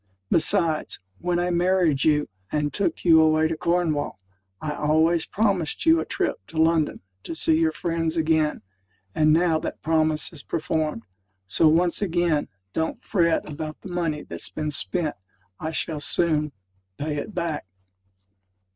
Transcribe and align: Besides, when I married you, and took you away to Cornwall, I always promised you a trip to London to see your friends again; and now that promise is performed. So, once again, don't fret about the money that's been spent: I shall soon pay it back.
Besides, 0.31 0.99
when 1.19 1.37
I 1.37 1.51
married 1.51 2.05
you, 2.05 2.27
and 2.51 2.73
took 2.73 3.05
you 3.05 3.21
away 3.21 3.47
to 3.47 3.55
Cornwall, 3.55 4.19
I 4.59 4.71
always 4.73 5.27
promised 5.27 5.85
you 5.85 5.99
a 5.99 6.05
trip 6.05 6.37
to 6.47 6.57
London 6.57 7.01
to 7.21 7.35
see 7.35 7.59
your 7.59 7.71
friends 7.71 8.17
again; 8.17 8.63
and 9.13 9.31
now 9.31 9.59
that 9.59 9.83
promise 9.83 10.33
is 10.33 10.41
performed. 10.41 11.03
So, 11.45 11.67
once 11.67 12.01
again, 12.01 12.47
don't 12.73 13.03
fret 13.03 13.47
about 13.47 13.79
the 13.81 13.91
money 13.93 14.23
that's 14.23 14.49
been 14.49 14.71
spent: 14.71 15.15
I 15.59 15.69
shall 15.69 15.99
soon 15.99 16.51
pay 16.97 17.17
it 17.17 17.35
back. 17.35 17.67